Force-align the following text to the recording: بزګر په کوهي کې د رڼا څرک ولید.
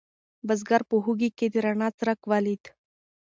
بزګر 0.47 0.81
په 0.89 0.95
کوهي 1.03 1.29
کې 1.37 1.47
د 1.53 1.55
رڼا 1.65 1.89
څرک 1.99 2.19
ولید. 2.31 2.63